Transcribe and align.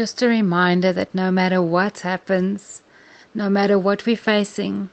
Just 0.00 0.22
a 0.22 0.28
reminder 0.28 0.94
that 0.94 1.14
no 1.14 1.30
matter 1.30 1.60
what 1.60 2.00
happens, 2.00 2.80
no 3.34 3.50
matter 3.50 3.78
what 3.78 4.06
we're 4.06 4.16
facing, 4.16 4.88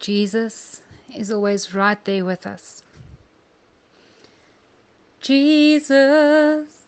Jesus 0.00 0.82
is 1.14 1.30
always 1.30 1.72
right 1.72 2.04
there 2.04 2.24
with 2.24 2.44
us. 2.44 2.82
Jesus, 5.20 6.82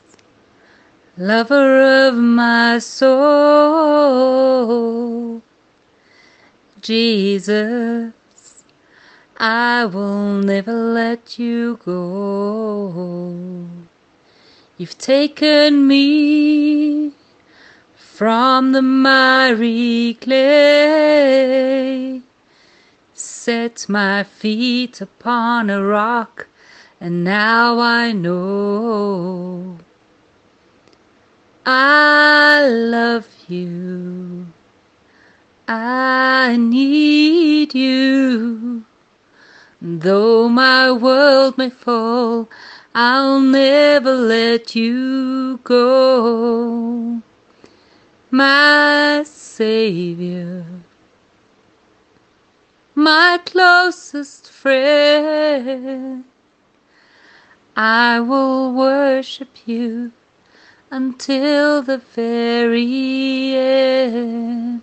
lover 1.17 2.09
of 2.09 2.17
my 2.17 2.81
soul. 2.81 4.11
Jesus, 6.81 8.13
I 9.37 9.85
will 9.85 10.43
never 10.43 10.73
let 10.73 11.39
you 11.39 11.79
go. 11.85 13.29
You've 14.79 14.97
taken 14.97 15.87
me 15.89 17.11
from 17.97 18.71
the 18.71 18.81
miry 18.81 20.17
clay, 20.21 22.23
set 23.13 23.89
my 23.89 24.23
feet 24.23 25.01
upon 25.01 25.69
a 25.69 25.83
rock, 25.83 26.47
and 27.01 27.25
now 27.25 27.81
I 27.81 28.13
know 28.13 29.81
I 31.67 32.69
love 32.69 33.27
you. 33.49 34.47
I 35.67 36.57
need 36.57 37.75
you. 37.75 38.85
Though 39.83 40.49
my 40.49 40.93
world 40.93 41.59
may 41.59 41.71
fall, 41.71 42.49
I'll 43.01 43.39
never 43.39 44.13
let 44.13 44.75
you 44.75 45.59
go. 45.63 47.23
My 48.33 49.23
Savior, 49.25 50.67
my 52.97 53.39
closest 53.47 54.51
friend, 54.51 56.25
I 57.77 58.19
will 58.19 58.73
worship 58.73 59.51
you 59.65 60.11
until 60.91 61.83
the 61.83 61.99
very 61.99 63.55
end. 63.55 64.83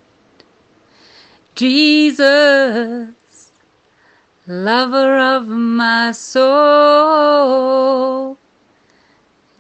Jesus, 1.55 3.09
lover 4.47 5.17
of 5.19 5.47
my 5.47 6.11
soul, 6.13 6.47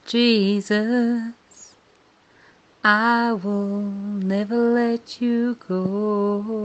Jesus, 0.05 1.33
I 2.83 3.33
will 3.33 3.81
never 3.81 4.57
let 4.57 5.21
you 5.21 5.55
go. 5.67 6.64